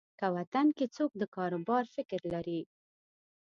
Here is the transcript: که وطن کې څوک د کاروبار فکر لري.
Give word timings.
که 0.19 0.27
وطن 0.35 0.67
کې 0.77 0.85
څوک 0.95 1.11
د 1.17 1.23
کاروبار 1.35 1.83
فکر 1.95 2.19
لري. 2.33 2.61